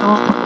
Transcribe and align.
Hello. 0.00 0.40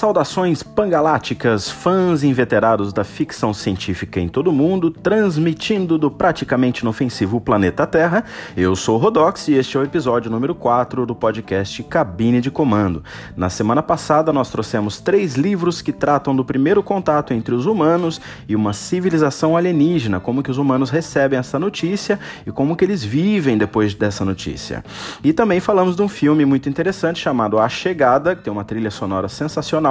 Saudações 0.00 0.62
pangaláticas, 0.62 1.68
fãs 1.68 2.24
inveterados 2.24 2.90
da 2.90 3.04
ficção 3.04 3.52
científica 3.52 4.18
em 4.18 4.28
todo 4.28 4.48
o 4.48 4.52
mundo, 4.52 4.90
transmitindo 4.90 5.98
do 5.98 6.10
praticamente 6.10 6.80
inofensivo 6.80 7.38
planeta 7.38 7.86
Terra. 7.86 8.24
Eu 8.56 8.74
sou 8.74 8.94
o 8.94 8.98
Rodox 8.98 9.48
e 9.48 9.52
este 9.56 9.76
é 9.76 9.80
o 9.80 9.84
episódio 9.84 10.30
número 10.30 10.54
4 10.54 11.04
do 11.04 11.14
podcast 11.14 11.82
Cabine 11.82 12.40
de 12.40 12.50
Comando. 12.50 13.04
Na 13.36 13.50
semana 13.50 13.82
passada 13.82 14.32
nós 14.32 14.48
trouxemos 14.48 15.02
três 15.02 15.34
livros 15.34 15.82
que 15.82 15.92
tratam 15.92 16.34
do 16.34 16.46
primeiro 16.46 16.82
contato 16.82 17.34
entre 17.34 17.54
os 17.54 17.66
humanos 17.66 18.22
e 18.48 18.56
uma 18.56 18.72
civilização 18.72 19.54
alienígena, 19.54 20.18
como 20.18 20.42
que 20.42 20.50
os 20.50 20.56
humanos 20.56 20.88
recebem 20.88 21.38
essa 21.38 21.58
notícia 21.58 22.18
e 22.46 22.50
como 22.50 22.74
que 22.74 22.86
eles 22.86 23.04
vivem 23.04 23.58
depois 23.58 23.92
dessa 23.92 24.24
notícia. 24.24 24.82
E 25.22 25.34
também 25.34 25.60
falamos 25.60 25.94
de 25.94 26.00
um 26.00 26.08
filme 26.08 26.46
muito 26.46 26.70
interessante 26.70 27.20
chamado 27.20 27.58
A 27.58 27.68
Chegada, 27.68 28.34
que 28.34 28.44
tem 28.44 28.50
uma 28.50 28.64
trilha 28.64 28.90
sonora 28.90 29.28
sensacional 29.28 29.89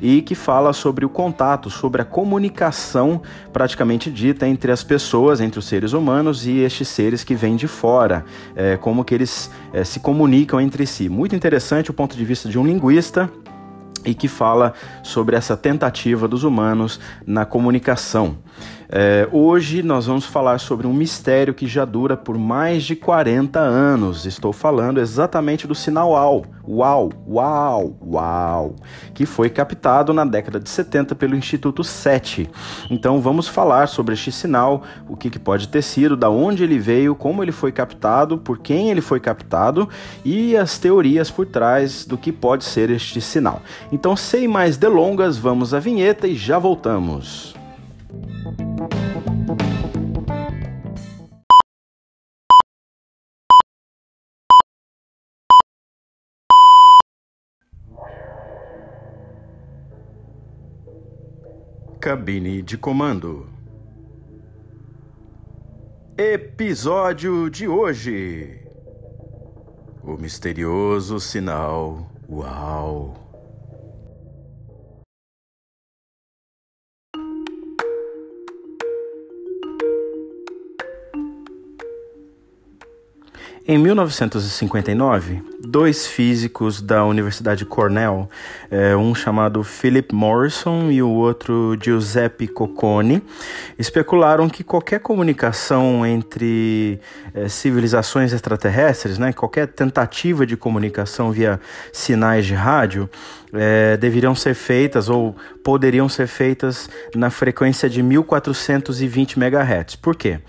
e 0.00 0.22
que 0.22 0.34
fala 0.34 0.72
sobre 0.72 1.04
o 1.04 1.08
contato, 1.08 1.70
sobre 1.70 2.02
a 2.02 2.04
comunicação 2.04 3.22
praticamente 3.52 4.10
dita 4.10 4.46
entre 4.46 4.72
as 4.72 4.82
pessoas, 4.82 5.40
entre 5.40 5.58
os 5.58 5.66
seres 5.66 5.92
humanos 5.92 6.46
e 6.46 6.58
estes 6.58 6.88
seres 6.88 7.24
que 7.24 7.34
vêm 7.34 7.56
de 7.56 7.66
fora, 7.66 8.24
é, 8.54 8.76
como 8.76 9.04
que 9.04 9.14
eles 9.14 9.50
é, 9.72 9.84
se 9.84 10.00
comunicam 10.00 10.60
entre 10.60 10.86
si. 10.86 11.08
Muito 11.08 11.34
interessante 11.34 11.90
o 11.90 11.94
ponto 11.94 12.16
de 12.16 12.24
vista 12.24 12.48
de 12.48 12.58
um 12.58 12.66
linguista 12.66 13.30
e 14.04 14.14
que 14.14 14.28
fala 14.28 14.74
sobre 15.02 15.36
essa 15.36 15.56
tentativa 15.56 16.26
dos 16.26 16.44
humanos 16.44 16.98
na 17.26 17.44
comunicação. 17.44 18.38
É, 18.94 19.26
hoje 19.32 19.82
nós 19.82 20.04
vamos 20.04 20.26
falar 20.26 20.60
sobre 20.60 20.86
um 20.86 20.92
mistério 20.92 21.54
que 21.54 21.66
já 21.66 21.82
dura 21.82 22.14
por 22.14 22.36
mais 22.36 22.84
de 22.84 22.94
40 22.94 23.58
anos. 23.58 24.26
Estou 24.26 24.52
falando 24.52 25.00
exatamente 25.00 25.66
do 25.66 25.74
sinal 25.74 26.10
UAU, 26.10 26.44
UAU, 26.62 27.10
UAU, 27.26 27.96
UAU, 28.02 28.76
que 29.14 29.24
foi 29.24 29.48
captado 29.48 30.12
na 30.12 30.26
década 30.26 30.60
de 30.60 30.68
70 30.68 31.14
pelo 31.14 31.34
Instituto 31.34 31.82
SETI. 31.82 32.50
Então 32.90 33.18
vamos 33.18 33.48
falar 33.48 33.88
sobre 33.88 34.12
este 34.12 34.30
sinal, 34.30 34.82
o 35.08 35.16
que, 35.16 35.30
que 35.30 35.38
pode 35.38 35.68
ter 35.68 35.80
sido, 35.80 36.14
da 36.14 36.28
onde 36.28 36.62
ele 36.62 36.78
veio, 36.78 37.14
como 37.14 37.42
ele 37.42 37.50
foi 37.50 37.72
captado, 37.72 38.36
por 38.36 38.58
quem 38.58 38.90
ele 38.90 39.00
foi 39.00 39.20
captado 39.20 39.88
e 40.22 40.54
as 40.54 40.78
teorias 40.78 41.30
por 41.30 41.46
trás 41.46 42.04
do 42.04 42.18
que 42.18 42.30
pode 42.30 42.64
ser 42.64 42.90
este 42.90 43.22
sinal. 43.22 43.62
Então, 43.90 44.14
sem 44.14 44.46
mais 44.46 44.76
delongas, 44.76 45.38
vamos 45.38 45.72
à 45.72 45.78
vinheta 45.78 46.28
e 46.28 46.36
já 46.36 46.58
voltamos. 46.58 47.61
Cabine 62.02 62.62
de 62.62 62.76
comando. 62.76 63.48
Episódio 66.18 67.48
de 67.48 67.68
hoje: 67.68 68.60
O 70.02 70.16
misterioso 70.16 71.20
sinal 71.20 72.10
Uau. 72.28 73.21
Em 83.64 83.78
1959, 83.78 85.40
dois 85.60 86.04
físicos 86.04 86.82
da 86.82 87.04
Universidade 87.04 87.64
Cornell, 87.64 88.28
é, 88.68 88.96
um 88.96 89.14
chamado 89.14 89.62
Philip 89.62 90.12
Morrison 90.12 90.90
e 90.90 91.00
o 91.00 91.08
outro 91.08 91.78
Giuseppe 91.80 92.48
Cocconi, 92.48 93.22
especularam 93.78 94.48
que 94.48 94.64
qualquer 94.64 94.98
comunicação 94.98 96.04
entre 96.04 96.98
é, 97.32 97.48
civilizações 97.48 98.32
extraterrestres, 98.32 99.16
né, 99.16 99.32
qualquer 99.32 99.68
tentativa 99.68 100.44
de 100.44 100.56
comunicação 100.56 101.30
via 101.30 101.60
sinais 101.92 102.44
de 102.44 102.54
rádio, 102.54 103.08
é, 103.54 103.96
deveriam 103.96 104.34
ser 104.34 104.54
feitas 104.54 105.08
ou 105.08 105.36
poderiam 105.62 106.08
ser 106.08 106.26
feitas 106.26 106.88
na 107.14 107.30
frequência 107.30 107.88
de 107.88 108.02
1420 108.02 109.38
MHz. 109.38 109.96
Por 109.96 110.16
quê? 110.16 110.40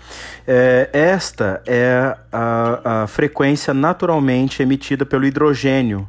É, 0.46 0.88
esta 0.92 1.62
é 1.66 2.16
a, 2.32 3.02
a 3.02 3.03
frequência 3.06 3.74
naturalmente 3.74 4.62
emitida 4.62 5.06
pelo 5.06 5.24
hidrogênio. 5.24 6.08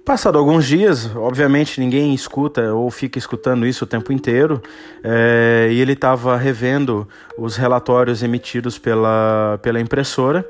Passado 0.06 0.38
alguns 0.38 0.68
dias, 0.68 1.10
obviamente 1.16 1.80
ninguém 1.80 2.13
escuta 2.13 2.72
ou 2.75 2.92
fica 2.92 3.18
escutando 3.18 3.66
isso 3.66 3.86
o 3.86 3.88
tempo 3.88 4.13
inteiro, 4.13 4.62
é, 5.04 5.68
e 5.72 5.81
ele 5.81 5.94
estava 5.94 6.38
revendo 6.38 7.07
os 7.40 7.56
relatórios 7.56 8.22
emitidos 8.22 8.78
pela, 8.78 9.57
pela 9.63 9.81
impressora, 9.81 10.48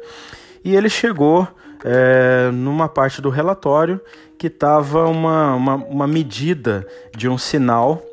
e 0.62 0.76
ele 0.76 0.90
chegou 0.90 1.48
é, 1.86 2.52
numa 2.52 2.90
parte 2.90 3.22
do 3.22 3.30
relatório 3.30 4.02
que 4.38 4.48
estava 4.48 5.08
uma, 5.08 5.56
uma, 5.56 5.76
uma 5.76 6.08
medida 6.08 6.86
de 7.16 7.30
um 7.30 7.38
sinal 7.38 8.04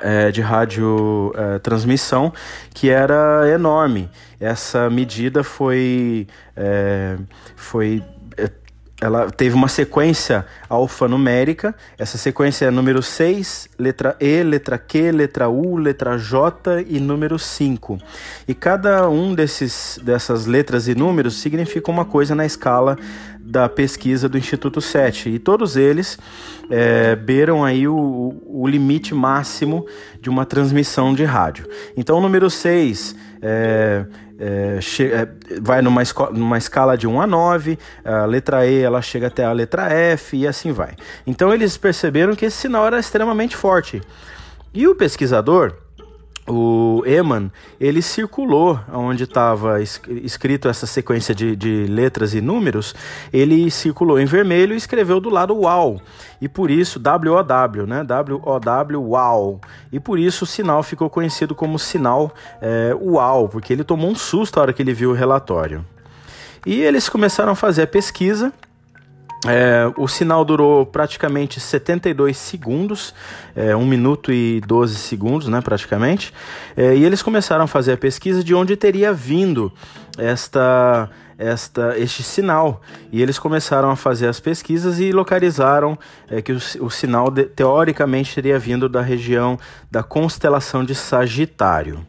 é, 0.00 0.30
de 0.30 0.40
rádio 0.40 1.34
transmissão 1.62 2.32
que 2.72 2.88
era 2.88 3.46
enorme. 3.46 4.08
Essa 4.40 4.88
medida 4.88 5.44
foi, 5.44 6.26
foi 7.54 8.02
ela 9.00 9.30
teve 9.30 9.54
uma 9.54 9.68
sequência 9.68 10.44
alfanumérica. 10.68 11.74
Essa 11.98 12.18
sequência 12.18 12.66
é 12.66 12.70
número 12.70 13.02
6, 13.02 13.68
letra 13.78 14.14
E, 14.20 14.42
letra 14.42 14.78
Q, 14.78 15.10
letra 15.10 15.48
U, 15.48 15.76
letra 15.76 16.18
J 16.18 16.82
e 16.86 17.00
número 17.00 17.38
5. 17.38 17.98
E 18.46 18.54
cada 18.54 19.08
um 19.08 19.34
desses, 19.34 19.98
dessas 20.02 20.44
letras 20.44 20.86
e 20.86 20.94
números 20.94 21.40
significa 21.40 21.90
uma 21.90 22.04
coisa 22.04 22.34
na 22.34 22.44
escala 22.44 22.98
da 23.40 23.68
pesquisa 23.68 24.28
do 24.28 24.36
Instituto 24.36 24.82
7. 24.82 25.30
E 25.30 25.38
todos 25.38 25.76
eles 25.76 26.18
é, 26.70 27.16
beiram 27.16 27.64
aí 27.64 27.88
o, 27.88 28.34
o 28.46 28.66
limite 28.66 29.14
máximo 29.14 29.86
de 30.20 30.28
uma 30.28 30.44
transmissão 30.44 31.14
de 31.14 31.24
rádio. 31.24 31.66
Então 31.96 32.18
o 32.18 32.20
número 32.20 32.50
6 32.50 33.16
é, 33.40 34.04
é, 34.40 34.80
é, 35.04 35.60
vai 35.60 35.82
numa, 35.82 36.02
numa 36.32 36.56
escala 36.56 36.96
de 36.96 37.06
1 37.06 37.20
a 37.20 37.26
9, 37.26 37.78
a 38.02 38.24
letra 38.24 38.66
E 38.66 38.80
ela 38.80 39.02
chega 39.02 39.26
até 39.26 39.44
a 39.44 39.52
letra 39.52 39.92
F 39.92 40.36
e 40.36 40.46
assim 40.46 40.72
vai. 40.72 40.96
Então 41.26 41.52
eles 41.52 41.76
perceberam 41.76 42.34
que 42.34 42.46
esse 42.46 42.56
sinal 42.56 42.86
era 42.86 42.98
extremamente 42.98 43.54
forte. 43.54 44.00
E 44.72 44.88
o 44.88 44.94
pesquisador, 44.94 45.74
o 46.50 47.02
Eman, 47.06 47.50
ele 47.80 48.02
circulou 48.02 48.80
onde 48.92 49.24
estava 49.24 49.80
escrito 49.80 50.68
essa 50.68 50.86
sequência 50.86 51.34
de, 51.34 51.54
de, 51.54 51.86
letras 51.86 52.34
e 52.34 52.40
números, 52.40 52.94
ele 53.32 53.70
circulou 53.70 54.18
em 54.18 54.24
vermelho 54.24 54.74
e 54.74 54.76
escreveu 54.76 55.20
do 55.20 55.30
lado 55.30 55.56
UAU. 55.56 56.00
E 56.40 56.48
por 56.48 56.70
isso, 56.70 56.98
W-O-W, 56.98 57.86
né? 57.86 58.02
W-O-W, 58.02 59.02
UAU. 59.02 59.60
E 59.92 60.00
por 60.00 60.18
isso 60.18 60.44
o 60.44 60.46
sinal 60.46 60.82
ficou 60.82 61.08
conhecido 61.08 61.54
como 61.54 61.78
sinal 61.78 62.32
é, 62.60 62.94
UAU, 62.98 63.48
porque 63.48 63.72
ele 63.72 63.84
tomou 63.84 64.10
um 64.10 64.14
susto 64.14 64.56
na 64.56 64.62
hora 64.62 64.72
que 64.72 64.82
ele 64.82 64.94
viu 64.94 65.10
o 65.10 65.14
relatório. 65.14 65.84
E 66.66 66.80
eles 66.80 67.08
começaram 67.08 67.52
a 67.52 67.54
fazer 67.56 67.82
a 67.82 67.86
pesquisa 67.86 68.52
é, 69.46 69.90
o 69.96 70.06
sinal 70.06 70.44
durou 70.44 70.84
praticamente 70.84 71.60
72 71.60 72.36
segundos, 72.36 73.14
é, 73.56 73.74
1 73.74 73.86
minuto 73.86 74.30
e 74.30 74.60
12 74.66 74.96
segundos, 74.96 75.48
né, 75.48 75.62
praticamente. 75.62 76.32
É, 76.76 76.94
e 76.94 77.04
eles 77.04 77.22
começaram 77.22 77.64
a 77.64 77.66
fazer 77.66 77.92
a 77.92 77.96
pesquisa 77.96 78.44
de 78.44 78.54
onde 78.54 78.76
teria 78.76 79.14
vindo 79.14 79.72
esta, 80.18 81.08
esta, 81.38 81.98
este 81.98 82.22
sinal. 82.22 82.82
E 83.10 83.22
eles 83.22 83.38
começaram 83.38 83.90
a 83.90 83.96
fazer 83.96 84.28
as 84.28 84.38
pesquisas 84.38 85.00
e 85.00 85.10
localizaram 85.10 85.98
é, 86.30 86.42
que 86.42 86.52
o, 86.52 86.58
o 86.80 86.90
sinal 86.90 87.30
de, 87.30 87.44
teoricamente 87.44 88.34
teria 88.34 88.58
vindo 88.58 88.90
da 88.90 89.00
região 89.00 89.58
da 89.90 90.02
constelação 90.02 90.84
de 90.84 90.94
Sagitário. 90.94 92.06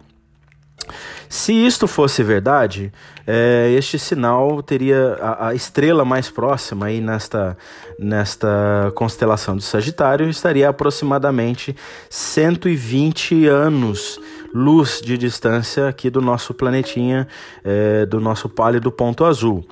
Se 1.30 1.54
isto 1.54 1.88
fosse 1.88 2.24
verdade, 2.24 2.92
é, 3.26 3.74
este 3.78 3.98
sinal 3.98 4.62
teria 4.62 5.18
a, 5.22 5.48
a, 5.50 5.56
estrela 5.56 6.04
mais 6.04 6.30
próxima 6.30 6.88
aí 6.88 7.00
nesta, 7.00 7.58
nesta 8.00 8.92
constelação 8.96 9.56
de 9.56 9.64
Sagitário 9.64 10.30
estaria 10.30 10.68
aproximadamente 10.68 11.76
120 12.10 13.48
anos 13.48 14.20
luz 14.54 15.02
de 15.02 15.18
distância 15.18 15.88
aqui 15.88 16.10
do 16.10 16.20
nosso 16.22 16.54
planetinha, 16.54 17.26
é, 17.64 18.06
do 18.06 18.20
nosso 18.20 18.50
pálido 18.50 18.92
ponto 18.92 19.24
azul. 19.26 19.66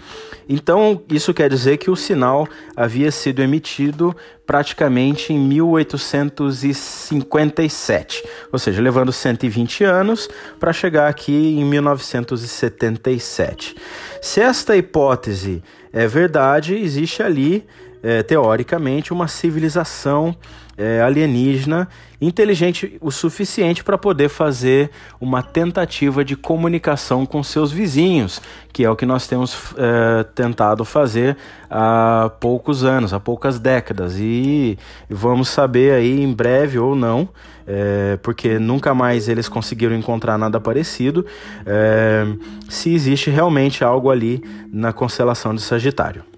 Então, 0.47 1.01
isso 1.09 1.33
quer 1.33 1.49
dizer 1.49 1.75
que 1.77 1.91
o 1.91 1.95
sinal 1.95 2.47
havia 2.75 3.11
sido 3.11 3.41
emitido 3.41 4.15
praticamente 4.45 5.31
em 5.31 5.37
1857, 5.37 8.23
ou 8.51 8.57
seja, 8.57 8.81
levando 8.81 9.11
120 9.11 9.83
anos 9.83 10.27
para 10.59 10.73
chegar 10.73 11.07
aqui 11.07 11.59
em 11.59 11.63
1977. 11.63 13.75
Se 14.21 14.41
esta 14.41 14.75
hipótese 14.75 15.61
é 15.93 16.07
verdade, 16.07 16.73
existe 16.75 17.21
ali, 17.21 17.63
é, 18.01 18.23
teoricamente, 18.23 19.13
uma 19.13 19.27
civilização 19.27 20.35
é, 20.79 21.01
alienígena 21.01 21.89
inteligente 22.21 22.97
o 22.99 23.11
suficiente 23.11 23.83
para 23.83 23.97
poder 23.97 24.29
fazer 24.29 24.89
uma 25.19 25.41
tentativa 25.41 26.23
de 26.23 26.35
comunicação 26.35 27.25
com 27.25 27.41
seus 27.43 27.71
vizinhos, 27.71 28.41
que 28.73 28.83
é 28.83 28.89
o 28.89 28.95
que 28.95 29.05
nós 29.05 29.27
temos 29.27 29.73
é, 29.77 30.23
tentado 30.23 30.83
fazer 30.83 31.37
há 31.69 32.31
poucos 32.39 32.83
anos, 32.83 33.13
há 33.13 33.19
poucas 33.19 33.59
décadas. 33.59 34.15
E 34.17 34.77
vamos 35.09 35.49
saber 35.49 35.93
aí 35.93 36.21
em 36.21 36.33
breve 36.33 36.79
ou 36.79 36.95
não, 36.95 37.29
é, 37.67 38.17
porque 38.21 38.59
nunca 38.59 38.93
mais 38.93 39.29
eles 39.29 39.47
conseguiram 39.47 39.95
encontrar 39.95 40.37
nada 40.37 40.59
parecido, 40.59 41.25
é, 41.65 42.25
se 42.67 42.93
existe 42.93 43.29
realmente 43.29 43.83
algo 43.83 44.09
ali 44.09 44.43
na 44.71 44.91
constelação 44.91 45.53
de 45.53 45.61
Sagitário. 45.61 46.28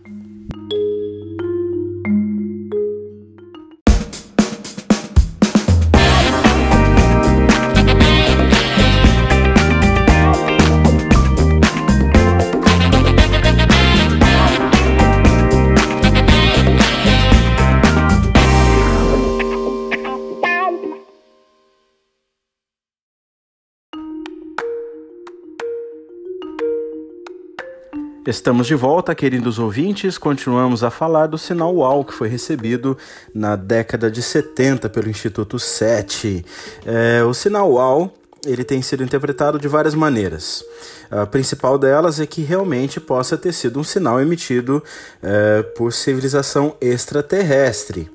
Estamos 28.28 28.68
de 28.68 28.76
volta, 28.76 29.16
queridos 29.16 29.58
ouvintes. 29.58 30.16
Continuamos 30.16 30.84
a 30.84 30.92
falar 30.92 31.26
do 31.26 31.40
sinal 31.40 31.76
UAU 31.76 32.06
que 32.06 32.14
foi 32.14 32.28
recebido 32.28 32.96
na 33.34 33.56
década 33.56 34.12
de 34.12 34.22
70 34.22 34.88
pelo 34.90 35.10
Instituto 35.10 35.58
SET. 35.58 36.46
É, 36.86 37.24
o 37.24 37.34
sinal 37.34 37.72
UAU 37.72 38.14
ele 38.46 38.64
tem 38.64 38.80
sido 38.84 39.04
interpretado 39.04 39.58
de 39.58 39.68
várias 39.68 39.96
maneiras. 39.96 40.64
A 41.10 41.26
principal 41.26 41.80
delas 41.80 42.20
é 42.20 42.28
que 42.28 42.44
realmente 42.44 43.00
possa 43.00 43.36
ter 43.36 43.54
sido 43.54 43.80
um 43.80 43.84
sinal 43.84 44.22
emitido 44.22 44.84
é, 45.24 45.64
por 45.76 45.92
civilização 45.92 46.76
extraterrestre. 46.80 48.08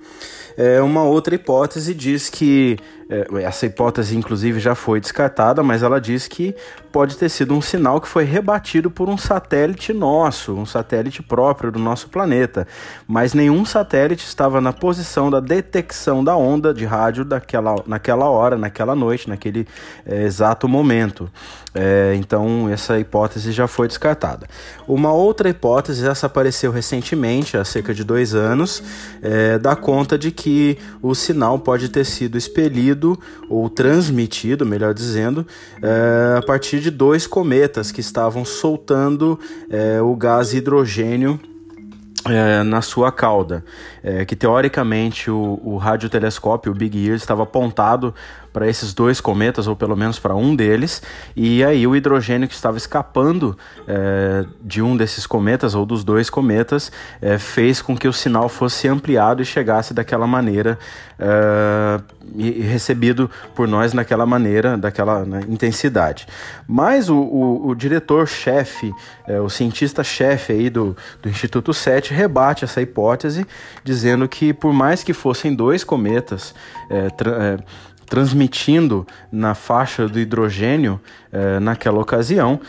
É, 0.56 0.80
uma 0.80 1.02
outra 1.02 1.34
hipótese 1.34 1.94
diz 1.94 2.30
que 2.30 2.78
é, 3.08 3.44
essa 3.44 3.66
hipótese, 3.66 4.16
inclusive, 4.16 4.58
já 4.58 4.74
foi 4.74 5.00
descartada, 5.00 5.62
mas 5.62 5.82
ela 5.82 6.00
diz 6.00 6.26
que 6.26 6.54
pode 6.90 7.16
ter 7.16 7.28
sido 7.28 7.54
um 7.54 7.60
sinal 7.60 8.00
que 8.00 8.08
foi 8.08 8.24
rebatido 8.24 8.90
por 8.90 9.08
um 9.08 9.16
satélite 9.16 9.92
nosso, 9.92 10.54
um 10.54 10.66
satélite 10.66 11.22
próprio 11.22 11.70
do 11.70 11.78
nosso 11.78 12.08
planeta. 12.08 12.66
Mas 13.06 13.32
nenhum 13.32 13.64
satélite 13.64 14.26
estava 14.26 14.60
na 14.60 14.72
posição 14.72 15.30
da 15.30 15.38
detecção 15.38 16.24
da 16.24 16.36
onda 16.36 16.74
de 16.74 16.84
rádio 16.84 17.24
daquela, 17.24 17.76
naquela 17.86 18.28
hora, 18.28 18.56
naquela 18.56 18.94
noite, 18.94 19.28
naquele 19.28 19.68
é, 20.04 20.24
exato 20.24 20.66
momento. 20.66 21.30
É, 21.74 22.14
então, 22.16 22.70
essa 22.70 22.98
hipótese 22.98 23.52
já 23.52 23.68
foi 23.68 23.86
descartada. 23.86 24.48
Uma 24.88 25.12
outra 25.12 25.48
hipótese, 25.48 26.08
essa 26.08 26.26
apareceu 26.26 26.72
recentemente, 26.72 27.56
há 27.56 27.64
cerca 27.64 27.92
de 27.92 28.02
dois 28.02 28.34
anos, 28.34 28.82
é, 29.22 29.58
dá 29.58 29.76
conta 29.76 30.16
de 30.16 30.30
que 30.30 30.45
o 31.02 31.14
sinal 31.14 31.58
pode 31.58 31.88
ter 31.88 32.04
sido 32.04 32.38
expelido 32.38 33.18
ou 33.48 33.68
transmitido, 33.68 34.64
melhor 34.66 34.94
dizendo, 34.94 35.46
é, 35.82 36.38
a 36.38 36.42
partir 36.42 36.80
de 36.80 36.90
dois 36.90 37.26
cometas 37.26 37.90
que 37.90 38.00
estavam 38.00 38.44
soltando 38.44 39.38
é, 39.70 40.00
o 40.00 40.14
gás 40.14 40.54
hidrogênio 40.54 41.40
é, 42.28 42.62
na 42.62 42.82
sua 42.82 43.12
cauda, 43.12 43.64
é, 44.02 44.24
que 44.24 44.34
teoricamente 44.34 45.30
o, 45.30 45.60
o 45.62 45.76
radiotelescópio, 45.76 46.72
o 46.72 46.74
Big 46.74 47.06
Ear, 47.06 47.16
estava 47.16 47.42
apontado 47.42 48.14
para 48.52 48.66
esses 48.66 48.94
dois 48.94 49.20
cometas, 49.20 49.66
ou 49.66 49.76
pelo 49.76 49.94
menos 49.94 50.18
para 50.18 50.34
um 50.34 50.56
deles, 50.56 51.02
e 51.36 51.62
aí 51.62 51.86
o 51.86 51.94
hidrogênio 51.94 52.48
que 52.48 52.54
estava 52.54 52.78
escapando 52.78 53.56
é, 53.86 54.46
de 54.62 54.80
um 54.80 54.96
desses 54.96 55.26
cometas, 55.26 55.74
ou 55.74 55.84
dos 55.84 56.02
dois 56.02 56.30
cometas, 56.30 56.90
é, 57.20 57.36
fez 57.36 57.82
com 57.82 57.94
que 57.94 58.08
o 58.08 58.12
sinal 58.14 58.48
fosse 58.48 58.88
ampliado 58.88 59.42
e 59.42 59.44
chegasse 59.44 59.92
daquela 59.92 60.26
maneira, 60.26 60.78
e 62.34 62.60
recebido 62.60 63.30
por 63.54 63.66
nós 63.66 63.92
naquela 63.92 64.26
maneira, 64.26 64.76
daquela 64.76 65.24
né, 65.24 65.40
intensidade. 65.48 66.26
Mas 66.66 67.08
o, 67.08 67.16
o, 67.16 67.68
o 67.68 67.74
diretor-chefe, 67.74 68.92
é, 69.26 69.40
o 69.40 69.48
cientista-chefe 69.48 70.52
aí 70.52 70.68
do, 70.68 70.96
do 71.22 71.28
Instituto 71.28 71.72
7, 71.72 72.12
rebate 72.12 72.64
essa 72.64 72.82
hipótese, 72.82 73.46
dizendo 73.82 74.28
que 74.28 74.52
por 74.52 74.72
mais 74.72 75.02
que 75.02 75.14
fossem 75.14 75.54
dois 75.54 75.82
cometas, 75.82 76.54
é, 76.90 77.08
transmitindo 78.06 79.06
na 79.30 79.54
faixa 79.54 80.08
do 80.08 80.18
hidrogênio 80.18 81.00
eh, 81.32 81.60
naquela 81.60 82.00
ocasião, 82.00 82.60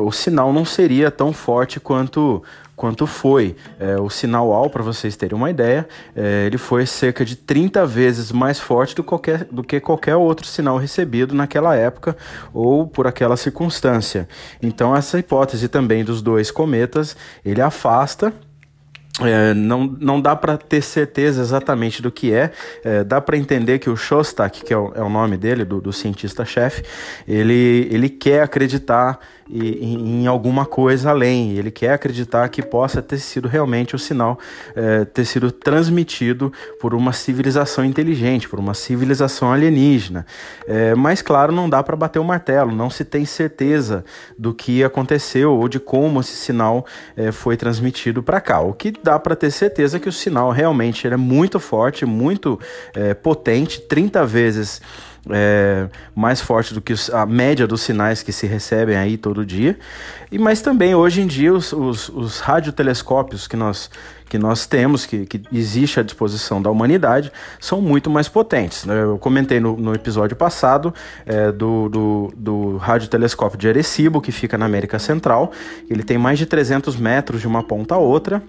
o 0.00 0.10
sinal 0.10 0.52
não 0.52 0.64
seria 0.64 1.10
tão 1.10 1.32
forte 1.32 1.78
quanto, 1.78 2.42
quanto 2.74 3.06
foi. 3.06 3.54
Eh, 3.78 3.96
o 4.00 4.10
sinal 4.10 4.52
AL, 4.52 4.70
para 4.70 4.82
vocês 4.82 5.14
terem 5.14 5.36
uma 5.36 5.50
ideia, 5.50 5.86
eh, 6.16 6.44
ele 6.46 6.58
foi 6.58 6.86
cerca 6.86 7.24
de 7.24 7.36
30 7.36 7.86
vezes 7.86 8.32
mais 8.32 8.58
forte 8.58 8.94
do, 8.94 9.04
qualquer, 9.04 9.44
do 9.44 9.62
que 9.62 9.78
qualquer 9.78 10.16
outro 10.16 10.46
sinal 10.46 10.78
recebido 10.78 11.34
naquela 11.34 11.76
época 11.76 12.16
ou 12.52 12.86
por 12.86 13.06
aquela 13.06 13.36
circunstância. 13.36 14.28
Então 14.62 14.96
essa 14.96 15.18
hipótese 15.18 15.68
também 15.68 16.04
dos 16.04 16.22
dois 16.22 16.50
cometas, 16.50 17.16
ele 17.44 17.60
afasta 17.60 18.32
é, 19.20 19.54
não, 19.54 19.86
não 19.98 20.20
dá 20.20 20.36
para 20.36 20.58
ter 20.58 20.82
certeza 20.82 21.40
exatamente 21.40 22.02
do 22.02 22.10
que 22.10 22.32
é. 22.32 22.50
é 22.84 23.02
dá 23.02 23.20
para 23.20 23.36
entender 23.36 23.78
que 23.78 23.88
o 23.88 23.96
Shostak, 23.96 24.62
que 24.62 24.74
é 24.74 24.76
o, 24.76 24.92
é 24.94 25.02
o 25.02 25.08
nome 25.08 25.38
dele, 25.38 25.64
do, 25.64 25.80
do 25.80 25.92
cientista-chefe, 25.92 26.82
ele, 27.26 27.88
ele 27.90 28.10
quer 28.10 28.42
acreditar 28.42 29.18
em, 29.50 30.22
em, 30.22 30.26
alguma 30.26 30.66
coisa 30.66 31.10
além. 31.10 31.52
Ele 31.52 31.70
quer 31.70 31.92
acreditar 31.92 32.48
que 32.48 32.62
possa 32.62 33.00
ter 33.00 33.18
sido 33.18 33.48
realmente 33.48 33.94
o 33.94 33.98
sinal 33.98 34.38
é, 34.74 35.04
ter 35.04 35.24
sido 35.24 35.50
transmitido 35.50 36.52
por 36.80 36.94
uma 36.94 37.12
civilização 37.12 37.84
inteligente, 37.84 38.48
por 38.48 38.58
uma 38.58 38.74
civilização 38.74 39.52
alienígena. 39.52 40.26
É, 40.66 40.94
mas, 40.94 41.22
claro, 41.22 41.52
não 41.52 41.68
dá 41.68 41.82
para 41.82 41.96
bater 41.96 42.18
o 42.18 42.24
martelo, 42.24 42.72
não 42.72 42.90
se 42.90 43.04
tem 43.04 43.24
certeza 43.24 44.04
do 44.38 44.52
que 44.52 44.82
aconteceu 44.82 45.54
ou 45.54 45.68
de 45.68 45.78
como 45.78 46.20
esse 46.20 46.36
sinal 46.36 46.84
é, 47.16 47.30
foi 47.30 47.56
transmitido 47.56 48.22
para 48.22 48.40
cá. 48.40 48.60
O 48.60 48.72
que 48.72 48.92
dá 49.06 49.18
para 49.20 49.36
ter 49.36 49.52
certeza 49.52 50.00
que 50.00 50.08
o 50.08 50.12
sinal 50.12 50.50
realmente 50.50 51.06
é 51.06 51.16
muito 51.16 51.60
forte, 51.60 52.04
muito 52.04 52.58
é, 52.92 53.14
potente, 53.14 53.80
30 53.80 54.26
vezes 54.26 54.82
é, 55.30 55.88
mais 56.14 56.40
forte 56.40 56.74
do 56.74 56.80
que 56.80 56.92
a 57.12 57.24
média 57.24 57.66
dos 57.66 57.82
sinais 57.82 58.22
que 58.22 58.32
se 58.32 58.46
recebem 58.46 58.96
aí 58.96 59.16
todo 59.16 59.46
dia. 59.46 59.78
E 60.30 60.38
mas 60.38 60.60
também 60.60 60.94
hoje 60.94 61.20
em 61.20 61.26
dia 61.26 61.54
os, 61.54 61.72
os, 61.72 62.08
os 62.08 62.40
radiotelescópios 62.40 63.46
que 63.46 63.56
nós 63.56 63.90
que 64.28 64.38
nós 64.38 64.66
temos, 64.66 65.06
que, 65.06 65.24
que 65.24 65.40
existe 65.52 66.00
à 66.00 66.02
disposição 66.02 66.60
da 66.60 66.68
humanidade, 66.68 67.30
são 67.60 67.80
muito 67.80 68.10
mais 68.10 68.28
potentes. 68.28 68.84
Né? 68.84 69.04
Eu 69.04 69.18
comentei 69.18 69.60
no, 69.60 69.76
no 69.76 69.94
episódio 69.94 70.36
passado 70.36 70.92
é, 71.24 71.52
do, 71.52 71.88
do, 71.88 72.32
do 72.36 72.76
radiotelescópio 72.76 73.56
de 73.56 73.68
Arecibo, 73.68 74.20
que 74.20 74.32
fica 74.32 74.58
na 74.58 74.66
América 74.66 74.98
Central. 74.98 75.52
Ele 75.88 76.02
tem 76.02 76.18
mais 76.18 76.40
de 76.40 76.44
300 76.44 76.96
metros 76.96 77.40
de 77.40 77.46
uma 77.46 77.62
ponta 77.62 77.94
a 77.94 77.98
outra 77.98 78.42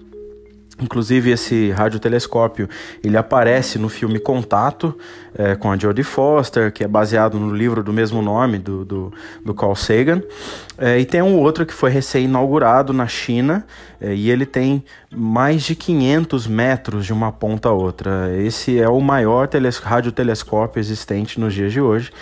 Inclusive 0.80 1.30
esse 1.30 1.70
radiotelescópio 1.70 2.68
ele 3.02 3.16
aparece 3.16 3.78
no 3.78 3.88
filme 3.88 4.18
Contato 4.18 4.96
é, 5.36 5.56
com 5.56 5.70
a 5.70 5.76
Jodie 5.76 6.04
Foster, 6.04 6.72
que 6.72 6.84
é 6.84 6.88
baseado 6.88 7.38
no 7.38 7.54
livro 7.54 7.82
do 7.82 7.92
mesmo 7.92 8.22
nome 8.22 8.58
do, 8.58 8.84
do, 8.84 9.12
do 9.44 9.54
Carl 9.54 9.74
Sagan. 9.74 10.22
É, 10.76 10.98
e 10.98 11.04
tem 11.04 11.20
um 11.20 11.36
outro 11.36 11.66
que 11.66 11.74
foi 11.74 11.90
recém-inaugurado 11.90 12.92
na 12.92 13.08
China 13.08 13.66
e 14.00 14.30
ele 14.30 14.46
tem 14.46 14.84
mais 15.10 15.62
de 15.62 15.74
500 15.74 16.46
metros 16.46 17.06
de 17.06 17.12
uma 17.12 17.32
ponta 17.32 17.68
a 17.68 17.72
outra. 17.72 18.32
Esse 18.36 18.78
é 18.78 18.88
o 18.88 19.00
maior 19.00 19.48
radiotelescópio 19.82 20.78
existente 20.78 21.40
nos 21.40 21.52
dias 21.52 21.72
de 21.72 21.80
hoje. 21.80 22.12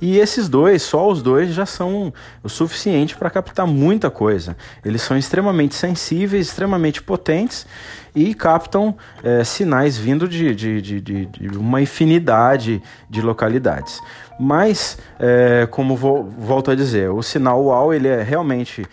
E 0.00 0.18
esses 0.18 0.48
dois, 0.48 0.82
só 0.82 1.08
os 1.10 1.22
dois, 1.22 1.52
já 1.52 1.66
são 1.66 2.12
o 2.42 2.48
suficiente 2.48 3.16
para 3.16 3.28
captar 3.28 3.66
muita 3.66 4.10
coisa. 4.10 4.56
Eles 4.84 5.02
são 5.02 5.16
extremamente 5.16 5.74
sensíveis, 5.74 6.46
extremamente 6.46 7.02
potentes 7.02 7.66
e 8.14 8.32
captam 8.32 8.96
é, 9.22 9.44
sinais 9.44 9.98
vindo 9.98 10.26
de, 10.26 10.54
de, 10.54 10.80
de, 10.80 11.00
de, 11.02 11.58
uma 11.58 11.82
infinidade 11.82 12.82
de 13.10 13.20
localidades. 13.20 14.00
Mas, 14.40 14.96
é, 15.20 15.68
como 15.70 15.94
volto 15.94 16.70
a 16.70 16.74
dizer, 16.74 17.10
o 17.10 17.22
sinal 17.22 17.62
UAU 17.62 17.92
ele 17.92 18.08
é 18.08 18.22
realmente 18.22 18.86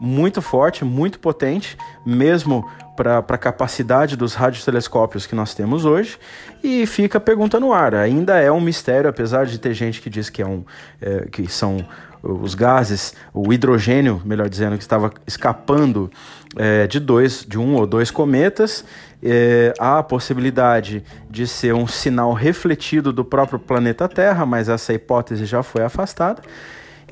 muito 0.00 0.40
forte, 0.40 0.84
muito 0.84 1.18
potente, 1.18 1.76
mesmo 2.06 2.66
para 2.96 3.18
a 3.18 3.38
capacidade 3.38 4.16
dos 4.16 4.34
radiotelescópios 4.34 5.26
que 5.26 5.34
nós 5.34 5.54
temos 5.54 5.84
hoje. 5.84 6.18
E 6.62 6.86
fica 6.86 7.18
a 7.18 7.20
pergunta 7.20 7.60
no 7.60 7.72
ar. 7.72 7.94
Ainda 7.94 8.38
é 8.38 8.50
um 8.50 8.60
mistério, 8.60 9.08
apesar 9.08 9.46
de 9.46 9.58
ter 9.58 9.74
gente 9.74 10.00
que 10.00 10.08
diz 10.08 10.30
que, 10.30 10.42
é 10.42 10.46
um, 10.46 10.64
é, 11.00 11.26
que 11.30 11.46
são 11.50 11.86
os 12.22 12.54
gases, 12.54 13.14
o 13.32 13.52
hidrogênio, 13.52 14.20
melhor 14.24 14.48
dizendo, 14.48 14.76
que 14.76 14.82
estava 14.82 15.12
escapando 15.26 16.10
é, 16.56 16.86
de 16.86 17.00
dois, 17.00 17.44
de 17.46 17.58
um 17.58 17.74
ou 17.74 17.86
dois 17.86 18.10
cometas. 18.10 18.84
É, 19.22 19.72
há 19.78 19.98
a 19.98 20.02
possibilidade 20.02 21.04
de 21.28 21.46
ser 21.46 21.74
um 21.74 21.86
sinal 21.86 22.32
refletido 22.32 23.12
do 23.12 23.24
próprio 23.24 23.58
planeta 23.58 24.08
Terra, 24.08 24.46
mas 24.46 24.68
essa 24.68 24.92
hipótese 24.92 25.44
já 25.44 25.62
foi 25.62 25.82
afastada. 25.82 26.42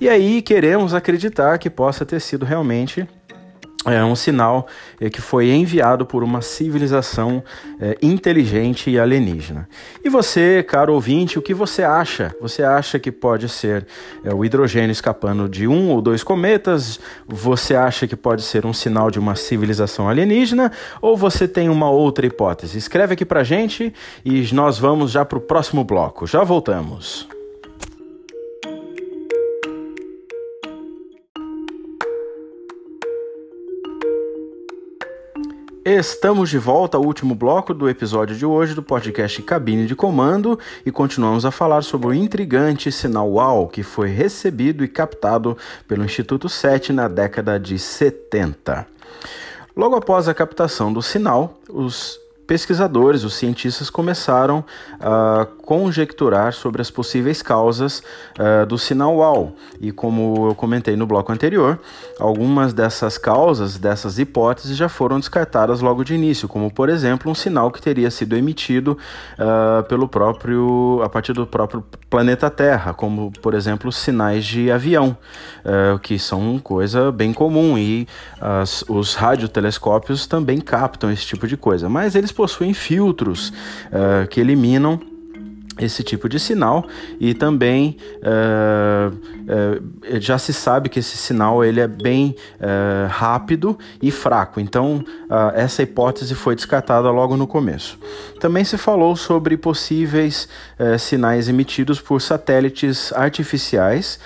E 0.00 0.08
aí 0.08 0.42
queremos 0.42 0.94
acreditar 0.94 1.58
que 1.58 1.68
possa 1.68 2.04
ter 2.06 2.20
sido 2.20 2.44
realmente 2.44 3.06
é 3.86 4.04
um 4.04 4.16
sinal 4.16 4.66
é, 5.00 5.08
que 5.08 5.20
foi 5.20 5.50
enviado 5.50 6.04
por 6.04 6.22
uma 6.22 6.42
civilização 6.42 7.42
é, 7.80 7.96
inteligente 8.02 8.90
e 8.90 8.98
alienígena. 8.98 9.68
E 10.04 10.08
você, 10.08 10.62
caro 10.62 10.92
ouvinte, 10.94 11.38
o 11.38 11.42
que 11.42 11.54
você 11.54 11.82
acha? 11.82 12.34
Você 12.40 12.62
acha 12.62 12.98
que 12.98 13.12
pode 13.12 13.48
ser 13.48 13.86
é, 14.24 14.34
o 14.34 14.44
hidrogênio 14.44 14.90
escapando 14.90 15.48
de 15.48 15.66
um 15.66 15.90
ou 15.90 16.02
dois 16.02 16.22
cometas? 16.22 16.98
Você 17.26 17.74
acha 17.74 18.06
que 18.06 18.16
pode 18.16 18.42
ser 18.42 18.66
um 18.66 18.72
sinal 18.72 19.10
de 19.10 19.18
uma 19.18 19.36
civilização 19.36 20.08
alienígena? 20.08 20.72
Ou 21.00 21.16
você 21.16 21.46
tem 21.46 21.68
uma 21.68 21.88
outra 21.88 22.26
hipótese? 22.26 22.76
Escreve 22.76 23.14
aqui 23.14 23.24
pra 23.24 23.44
gente 23.44 23.92
e 24.24 24.52
nós 24.52 24.78
vamos 24.78 25.12
já 25.12 25.24
pro 25.24 25.40
próximo 25.40 25.84
bloco. 25.84 26.26
Já 26.26 26.42
voltamos. 26.42 27.37
Estamos 35.90 36.50
de 36.50 36.58
volta 36.58 36.98
ao 36.98 37.02
último 37.02 37.34
bloco 37.34 37.72
do 37.72 37.88
episódio 37.88 38.36
de 38.36 38.44
hoje 38.44 38.74
do 38.74 38.82
podcast 38.82 39.40
Cabine 39.40 39.86
de 39.86 39.96
Comando 39.96 40.58
e 40.84 40.92
continuamos 40.92 41.46
a 41.46 41.50
falar 41.50 41.80
sobre 41.80 42.08
o 42.08 42.12
intrigante 42.12 42.92
sinal 42.92 43.26
UAU 43.30 43.68
que 43.68 43.82
foi 43.82 44.10
recebido 44.10 44.84
e 44.84 44.88
captado 44.88 45.56
pelo 45.88 46.04
Instituto 46.04 46.46
SET 46.46 46.92
na 46.92 47.08
década 47.08 47.58
de 47.58 47.78
70. 47.78 48.86
Logo 49.74 49.96
após 49.96 50.28
a 50.28 50.34
captação 50.34 50.92
do 50.92 51.00
sinal, 51.00 51.58
os 51.70 52.20
pesquisadores, 52.48 53.24
os 53.24 53.34
cientistas 53.34 53.90
começaram 53.90 54.64
a 54.98 55.46
conjecturar 55.66 56.54
sobre 56.54 56.80
as 56.80 56.90
possíveis 56.90 57.42
causas 57.42 58.02
uh, 58.38 58.64
do 58.64 58.78
sinal 58.78 59.16
WOW. 59.16 59.54
E 59.78 59.92
como 59.92 60.48
eu 60.48 60.54
comentei 60.54 60.96
no 60.96 61.06
bloco 61.06 61.30
anterior, 61.30 61.78
algumas 62.18 62.72
dessas 62.72 63.18
causas, 63.18 63.76
dessas 63.76 64.18
hipóteses 64.18 64.78
já 64.78 64.88
foram 64.88 65.20
descartadas 65.20 65.82
logo 65.82 66.02
de 66.02 66.14
início, 66.14 66.48
como 66.48 66.72
por 66.72 66.88
exemplo 66.88 67.30
um 67.30 67.34
sinal 67.34 67.70
que 67.70 67.82
teria 67.82 68.10
sido 68.10 68.34
emitido 68.34 68.96
uh, 69.38 69.82
pelo 69.82 70.08
próprio, 70.08 71.02
a 71.04 71.08
partir 71.10 71.34
do 71.34 71.46
próprio 71.46 71.84
planeta 72.08 72.48
Terra, 72.48 72.94
como 72.94 73.30
por 73.42 73.52
exemplo 73.52 73.92
sinais 73.92 74.46
de 74.46 74.70
avião, 74.70 75.14
uh, 75.66 75.98
que 75.98 76.18
são 76.18 76.58
coisa 76.58 77.12
bem 77.12 77.34
comum 77.34 77.76
e 77.76 78.08
as, 78.40 78.82
os 78.88 79.14
radiotelescópios 79.14 80.26
também 80.26 80.62
captam 80.62 81.12
esse 81.12 81.26
tipo 81.26 81.46
de 81.46 81.58
coisa, 81.58 81.90
mas 81.90 82.14
eles 82.14 82.32
possuem 82.38 82.72
filtros 82.72 83.48
uh, 83.90 84.28
que 84.30 84.40
eliminam 84.40 85.00
esse 85.78 86.02
tipo 86.02 86.28
de 86.28 86.38
sinal 86.38 86.84
e 87.20 87.34
também 87.34 87.96
uh, 88.18 89.14
uh, 89.14 90.20
já 90.20 90.38
se 90.38 90.52
sabe 90.52 90.88
que 90.88 90.98
esse 90.98 91.16
sinal 91.16 91.64
ele 91.64 91.80
é 91.80 91.86
bem 91.86 92.34
uh, 92.60 93.08
rápido 93.08 93.78
e 94.02 94.10
fraco. 94.10 94.60
Então 94.60 95.04
essa 95.54 95.82
hipótese 95.82 96.34
foi 96.34 96.54
descartada 96.54 97.10
logo 97.10 97.36
no 97.36 97.46
começo. 97.46 97.98
Também 98.40 98.64
se 98.64 98.78
falou 98.78 99.14
sobre 99.14 99.58
possíveis 99.58 100.48
sinais 100.98 101.48
emitidos 101.48 102.00
por 102.00 102.22
satélites 102.22 103.12
artificiais 103.12 104.18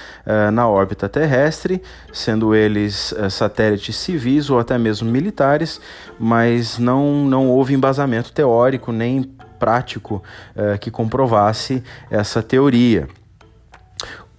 na 0.52 0.68
órbita 0.68 1.08
terrestre 1.08 1.82
sendo 2.12 2.54
eles 2.54 3.12
satélites 3.30 3.96
civis 3.96 4.48
ou 4.48 4.60
até 4.60 4.78
mesmo 4.78 5.10
militares 5.10 5.80
mas 6.18 6.78
não, 6.78 7.24
não 7.24 7.48
houve 7.48 7.74
embasamento 7.74 8.32
teórico 8.32 8.92
nem 8.92 9.28
prático 9.62 10.24
uh, 10.56 10.76
que 10.80 10.90
comprovasse 10.90 11.84
essa 12.10 12.42
teoria. 12.42 13.06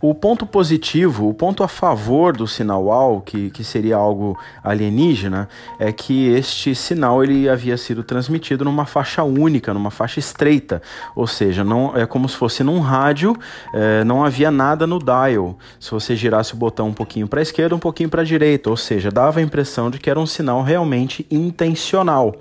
O 0.06 0.14
ponto 0.14 0.46
positivo, 0.46 1.30
o 1.30 1.34
ponto 1.34 1.64
a 1.64 1.68
favor 1.70 2.36
do 2.36 2.46
sinal 2.46 2.92
AL, 2.92 3.22
que, 3.22 3.50
que 3.52 3.64
seria 3.64 3.96
algo 3.96 4.38
alienígena, 4.62 5.48
é 5.80 5.94
que 5.94 6.28
este 6.28 6.76
sinal 6.76 7.24
ele 7.24 7.48
havia 7.48 7.78
sido 7.78 8.04
transmitido 8.04 8.66
numa 8.66 8.86
faixa 8.86 9.24
única, 9.24 9.74
numa 9.74 9.90
faixa 9.90 10.20
estreita, 10.20 10.82
ou 11.16 11.26
seja, 11.26 11.64
não 11.64 11.96
é 11.96 12.06
como 12.06 12.28
se 12.28 12.36
fosse 12.36 12.66
num 12.66 12.82
rádio, 12.82 13.34
é, 13.74 14.04
não 14.04 14.26
havia 14.26 14.52
nada 14.52 14.86
no 14.86 15.00
dial. 15.00 15.58
Se 15.80 15.92
você 15.92 16.18
girasse 16.18 16.54
o 16.54 16.58
botão 16.58 16.90
um 16.90 16.94
pouquinho 16.94 17.26
para 17.26 17.40
a 17.40 17.42
esquerda, 17.42 17.74
um 17.74 17.80
pouquinho 17.80 18.10
para 18.10 18.24
a 18.24 18.26
direita, 18.26 18.70
ou 18.70 18.76
seja, 18.76 19.10
dava 19.10 19.40
a 19.40 19.42
impressão 19.42 19.90
de 19.90 20.00
que 20.00 20.10
era 20.10 20.20
um 20.20 20.26
sinal 20.26 20.64
realmente 20.64 21.26
intencional 21.32 22.36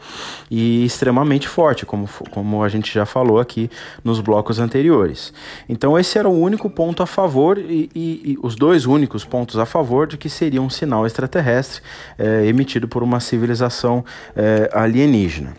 e 0.50 0.84
extremamente 0.84 1.46
forte, 1.46 1.86
como, 1.86 2.08
como 2.32 2.64
a 2.64 2.68
gente 2.68 2.92
já 2.92 3.06
falou 3.06 3.38
aqui 3.38 3.70
nos 4.02 4.18
blocos 4.20 4.58
anteriores. 4.58 5.32
Então 5.68 5.96
esse 5.96 6.18
era 6.18 6.28
o 6.28 6.36
único 6.36 6.68
ponto 6.68 7.04
a 7.04 7.06
favor 7.06 7.51
favor 7.52 7.58
e, 7.58 7.90
e, 7.94 8.32
e, 8.32 8.38
os 8.42 8.54
dois 8.54 8.86
únicos 8.86 9.24
pontos 9.24 9.58
a 9.58 9.66
favor 9.66 10.06
de 10.06 10.16
que 10.16 10.28
seria 10.28 10.62
um 10.62 10.70
sinal 10.70 11.06
extraterrestre 11.06 11.82
é, 12.18 12.46
emitido 12.46 12.88
por 12.88 13.02
uma 13.02 13.20
civilização 13.20 14.04
é, 14.34 14.70
alienígena. 14.72 15.54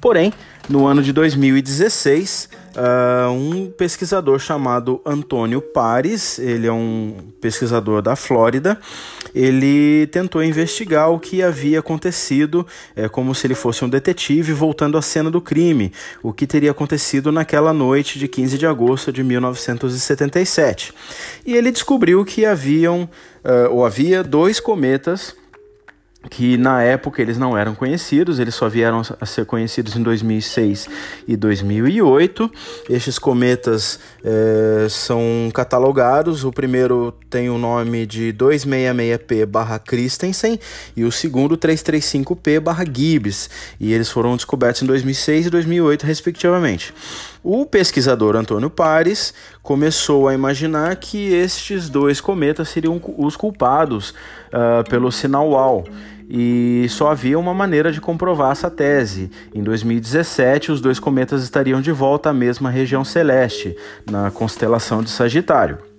Porém, 0.00 0.32
no 0.68 0.86
ano 0.86 1.02
de 1.02 1.12
2016, 1.12 2.48
uh, 2.76 3.30
um 3.30 3.70
pesquisador 3.70 4.38
chamado 4.38 5.00
Antônio 5.04 5.60
Pares, 5.60 6.38
ele 6.38 6.66
é 6.66 6.72
um 6.72 7.16
pesquisador 7.40 8.02
da 8.02 8.16
Flórida, 8.16 8.78
ele 9.34 10.06
tentou 10.08 10.42
investigar 10.42 11.10
o 11.10 11.18
que 11.18 11.42
havia 11.42 11.80
acontecido, 11.80 12.66
é 12.94 13.08
como 13.08 13.34
se 13.34 13.46
ele 13.46 13.54
fosse 13.54 13.84
um 13.84 13.88
detetive 13.88 14.52
voltando 14.52 14.98
à 14.98 15.02
cena 15.02 15.30
do 15.30 15.40
crime, 15.40 15.92
o 16.22 16.32
que 16.32 16.46
teria 16.46 16.70
acontecido 16.70 17.32
naquela 17.32 17.72
noite 17.72 18.18
de 18.18 18.28
15 18.28 18.58
de 18.58 18.66
agosto 18.66 19.12
de 19.12 19.22
1977. 19.22 20.92
E 21.46 21.54
ele 21.54 21.70
descobriu 21.70 22.24
que 22.24 22.44
haviam, 22.44 23.08
uh, 23.44 23.70
ou 23.70 23.84
havia 23.84 24.22
dois 24.22 24.60
cometas 24.60 25.34
que 26.30 26.56
na 26.56 26.82
época 26.82 27.20
eles 27.20 27.36
não 27.36 27.54
eram 27.56 27.74
conhecidos, 27.74 28.38
eles 28.38 28.54
só 28.54 28.68
vieram 28.68 29.02
a 29.20 29.26
ser 29.26 29.44
conhecidos 29.44 29.96
em 29.96 30.02
2006 30.02 30.88
e 31.26 31.36
2008. 31.36 32.48
Estes 32.88 33.18
cometas 33.18 33.98
é, 34.24 34.86
são 34.88 35.50
catalogados, 35.52 36.44
o 36.44 36.52
primeiro 36.52 37.12
tem 37.28 37.50
o 37.50 37.58
nome 37.58 38.06
de 38.06 38.32
266P/Christensen 38.34 40.58
e 40.96 41.04
o 41.04 41.12
segundo 41.12 41.56
335P/Gibbs, 41.56 43.50
e 43.80 43.92
eles 43.92 44.08
foram 44.10 44.36
descobertos 44.36 44.82
em 44.82 44.86
2006 44.86 45.46
e 45.46 45.50
2008 45.50 46.06
respectivamente. 46.06 46.94
O 47.44 47.66
pesquisador 47.66 48.36
Antônio 48.36 48.70
Pares 48.70 49.34
começou 49.64 50.28
a 50.28 50.34
imaginar 50.34 50.94
que 50.94 51.34
estes 51.34 51.88
dois 51.88 52.20
cometas 52.20 52.68
seriam 52.68 53.00
os 53.18 53.34
culpados 53.34 54.10
uh, 54.10 54.88
pelo 54.88 55.10
sinal 55.10 55.48
WOW 55.48 55.84
e 56.28 56.86
só 56.88 57.10
havia 57.10 57.38
uma 57.38 57.54
maneira 57.54 57.92
de 57.92 58.00
comprovar 58.00 58.52
essa 58.52 58.70
tese. 58.70 59.30
Em 59.54 59.62
2017, 59.62 60.72
os 60.72 60.80
dois 60.80 60.98
cometas 60.98 61.42
estariam 61.42 61.80
de 61.80 61.92
volta 61.92 62.30
à 62.30 62.32
mesma 62.32 62.70
região 62.70 63.04
celeste, 63.04 63.76
na 64.10 64.30
constelação 64.30 65.02
de 65.02 65.10
Sagitário. 65.10 65.92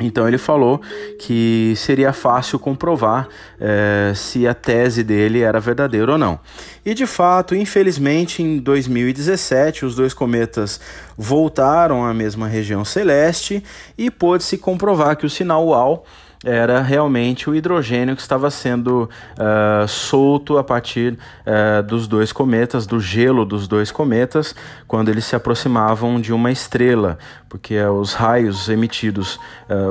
Então 0.00 0.26
ele 0.26 0.38
falou 0.38 0.80
que 1.18 1.74
seria 1.76 2.12
fácil 2.12 2.58
comprovar 2.58 3.28
é, 3.60 4.12
se 4.14 4.46
a 4.46 4.54
tese 4.54 5.04
dele 5.04 5.40
era 5.40 5.60
verdadeira 5.60 6.12
ou 6.12 6.18
não. 6.18 6.40
E 6.84 6.94
de 6.94 7.06
fato, 7.06 7.54
infelizmente, 7.54 8.42
em 8.42 8.58
2017, 8.58 9.84
os 9.84 9.94
dois 9.94 10.14
cometas 10.14 10.80
voltaram 11.16 12.04
à 12.04 12.14
mesma 12.14 12.48
região 12.48 12.84
celeste 12.84 13.62
e 13.98 14.10
pôde-se 14.10 14.56
comprovar 14.56 15.16
que 15.16 15.26
o 15.26 15.30
sinal 15.30 15.66
UAU 15.66 16.04
era 16.44 16.80
realmente 16.80 17.50
o 17.50 17.54
hidrogênio 17.54 18.16
que 18.16 18.22
estava 18.22 18.50
sendo 18.50 19.10
uh, 19.34 19.86
solto 19.86 20.56
a 20.56 20.64
partir 20.64 21.18
uh, 21.46 21.82
dos 21.82 22.08
dois 22.08 22.32
cometas, 22.32 22.86
do 22.86 22.98
gelo 22.98 23.44
dos 23.44 23.68
dois 23.68 23.90
cometas, 23.90 24.54
quando 24.88 25.10
eles 25.10 25.26
se 25.26 25.36
aproximavam 25.36 26.18
de 26.18 26.32
uma 26.32 26.50
estrela, 26.50 27.18
porque 27.50 27.76
uh, 27.78 27.90
os 27.90 28.14
raios 28.14 28.68
emitidos, 28.68 29.38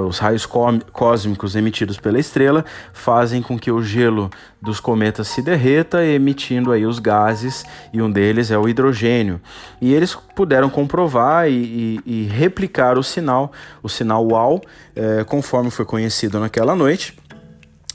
os 0.07 0.17
raios 0.17 0.45
cósmicos 0.45 1.55
emitidos 1.55 1.97
pela 1.97 2.17
estrela, 2.17 2.65
fazem 2.93 3.41
com 3.41 3.59
que 3.59 3.69
o 3.69 3.83
gelo 3.83 4.31
dos 4.61 4.79
cometas 4.79 5.27
se 5.27 5.41
derreta, 5.41 6.03
emitindo 6.03 6.71
aí 6.71 6.85
os 6.85 6.99
gases, 6.99 7.63
e 7.93 8.01
um 8.01 8.09
deles 8.09 8.49
é 8.49 8.57
o 8.57 8.67
hidrogênio. 8.67 9.39
E 9.81 9.93
eles 9.93 10.15
puderam 10.35 10.69
comprovar 10.69 11.49
e, 11.49 11.99
e, 12.05 12.23
e 12.23 12.27
replicar 12.27 12.97
o 12.97 13.03
sinal, 13.03 13.51
o 13.83 13.89
sinal 13.89 14.25
UAU, 14.25 14.61
eh, 14.95 15.23
conforme 15.25 15.69
foi 15.69 15.85
conhecido 15.85 16.39
naquela 16.39 16.75
noite 16.75 17.15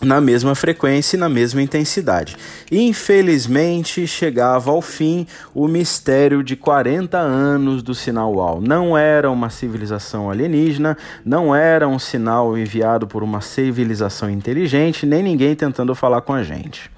na 0.04 0.20
mesma 0.20 0.54
frequência 0.54 1.16
e 1.16 1.20
na 1.20 1.28
mesma 1.28 1.62
intensidade. 1.62 2.36
Infelizmente, 2.70 4.06
chegava 4.06 4.70
ao 4.70 4.82
fim 4.82 5.26
o 5.54 5.66
mistério 5.66 6.42
de 6.42 6.56
40 6.56 7.18
anos 7.18 7.82
do 7.82 7.94
sinal 7.94 8.34
UAU. 8.34 8.60
Não 8.60 8.96
era 8.96 9.30
uma 9.30 9.50
civilização 9.50 10.30
alienígena, 10.30 10.96
não 11.24 11.54
era 11.54 11.88
um 11.88 11.98
sinal 11.98 12.56
enviado 12.56 13.06
por 13.06 13.22
uma 13.22 13.40
civilização 13.40 14.30
inteligente, 14.30 15.06
nem 15.06 15.22
ninguém 15.22 15.54
tentando 15.54 15.94
falar 15.94 16.20
com 16.20 16.32
a 16.32 16.42
gente. 16.42 16.90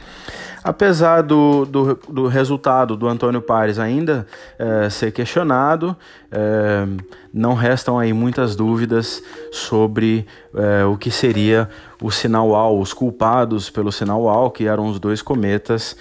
Apesar 0.67 1.23
do, 1.23 1.65
do, 1.65 1.95
do 2.09 2.27
resultado 2.27 2.97
do 2.97 3.07
Antônio 3.07 3.41
Pares 3.41 3.79
ainda 3.79 4.27
é, 4.59 4.91
ser 4.91 5.13
questionado, 5.13 5.97
é, 6.29 6.85
não 7.33 7.55
restam 7.55 8.01
aí 8.01 8.13
muitas 8.13 8.57
dúvidas 8.57 9.23
sobre 9.53 10.27
é, 10.53 10.85
o 10.85 10.97
que 10.97 11.09
seria 11.09 11.71
o 12.03 12.11
sinal 12.11 12.53
AL, 12.53 12.81
os 12.81 12.93
culpados 12.93 13.71
pelo 13.71 13.93
sinal 13.93 14.29
AL, 14.29 14.51
que 14.51 14.67
eram 14.67 14.89
os 14.89 14.99
dois 14.99 15.23
cometas 15.23 15.97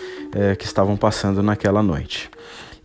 que 0.57 0.65
estavam 0.65 0.98
passando 0.98 1.43
naquela 1.43 1.84
noite. 1.84 2.30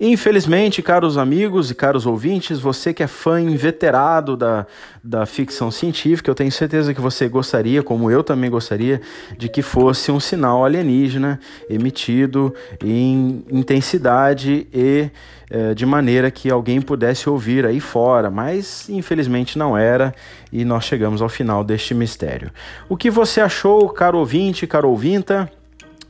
Infelizmente, 0.00 0.80
caros 0.80 1.18
amigos 1.18 1.70
e 1.70 1.74
caros 1.74 2.06
ouvintes, 2.06 2.58
você 2.58 2.94
que 2.94 3.02
é 3.02 3.06
fã 3.06 3.38
inveterado 3.38 4.34
da, 4.34 4.66
da 5.04 5.26
ficção 5.26 5.70
científica, 5.70 6.30
eu 6.30 6.34
tenho 6.34 6.50
certeza 6.50 6.94
que 6.94 7.00
você 7.02 7.28
gostaria, 7.28 7.82
como 7.82 8.10
eu 8.10 8.24
também 8.24 8.48
gostaria, 8.48 9.02
de 9.36 9.46
que 9.46 9.60
fosse 9.60 10.10
um 10.10 10.18
sinal 10.18 10.64
alienígena 10.64 11.38
emitido 11.68 12.54
em 12.82 13.44
intensidade 13.50 14.66
e 14.72 15.10
eh, 15.50 15.74
de 15.74 15.84
maneira 15.84 16.30
que 16.30 16.50
alguém 16.50 16.80
pudesse 16.80 17.28
ouvir 17.28 17.66
aí 17.66 17.78
fora, 17.78 18.30
mas 18.30 18.88
infelizmente 18.88 19.58
não 19.58 19.76
era 19.76 20.14
e 20.50 20.64
nós 20.64 20.84
chegamos 20.84 21.20
ao 21.20 21.28
final 21.28 21.62
deste 21.62 21.92
mistério. 21.92 22.50
O 22.88 22.96
que 22.96 23.10
você 23.10 23.38
achou, 23.38 23.86
caro 23.90 24.16
ouvinte, 24.16 24.66
caro 24.66 24.88
ouvinta? 24.88 25.50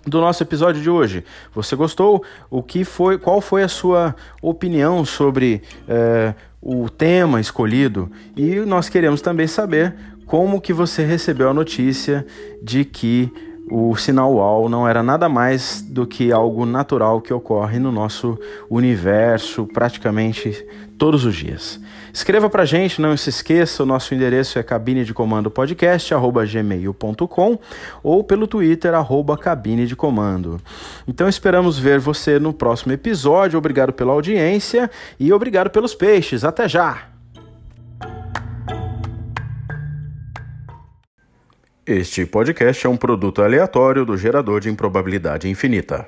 Do 0.06 0.20
nosso 0.20 0.42
episódio 0.42 0.80
de 0.82 0.90
hoje. 0.90 1.24
Você 1.54 1.76
gostou? 1.76 2.22
O 2.48 2.62
que 2.62 2.84
foi? 2.84 3.18
Qual 3.18 3.40
foi 3.40 3.62
a 3.62 3.68
sua 3.68 4.14
opinião 4.40 5.04
sobre 5.04 5.62
é, 5.88 6.34
o 6.60 6.88
tema 6.88 7.40
escolhido? 7.40 8.10
E 8.36 8.56
nós 8.60 8.88
queremos 8.88 9.20
também 9.20 9.46
saber 9.46 9.94
como 10.26 10.60
que 10.60 10.72
você 10.72 11.04
recebeu 11.04 11.50
a 11.50 11.54
notícia 11.54 12.26
de 12.62 12.84
que 12.84 13.32
o 13.70 13.96
sinal 13.96 14.34
UAU 14.34 14.68
não 14.68 14.88
era 14.88 15.02
nada 15.02 15.28
mais 15.28 15.80
do 15.80 16.06
que 16.06 16.32
algo 16.32 16.66
natural 16.66 17.20
que 17.20 17.32
ocorre 17.32 17.78
no 17.78 17.92
nosso 17.92 18.38
universo 18.68 19.66
praticamente 19.66 20.66
todos 20.98 21.24
os 21.24 21.34
dias. 21.34 21.80
Escreva 22.12 22.50
pra 22.50 22.64
gente, 22.64 23.00
não 23.00 23.16
se 23.16 23.30
esqueça, 23.30 23.82
o 23.82 23.86
nosso 23.86 24.14
endereço 24.14 24.58
é 24.58 24.62
cabine 24.62 25.04
de 25.04 25.14
comando 25.14 25.50
podcast, 25.50 26.12
gmail.com 26.12 27.58
ou 28.02 28.24
pelo 28.24 28.46
Twitter, 28.48 28.94
arroba 28.94 29.38
cabine 29.38 29.86
de 29.86 29.94
comando. 29.94 30.60
Então 31.06 31.28
esperamos 31.28 31.78
ver 31.78 32.00
você 32.00 32.38
no 32.38 32.52
próximo 32.52 32.92
episódio. 32.92 33.58
Obrigado 33.58 33.92
pela 33.92 34.12
audiência 34.12 34.90
e 35.18 35.32
obrigado 35.32 35.70
pelos 35.70 35.94
peixes. 35.94 36.44
Até 36.44 36.68
já! 36.68 37.19
Este 41.92 42.24
podcast 42.24 42.86
é 42.86 42.88
um 42.88 42.96
produto 42.96 43.42
aleatório 43.42 44.04
do 44.04 44.16
gerador 44.16 44.60
de 44.60 44.70
improbabilidade 44.70 45.48
infinita. 45.48 46.06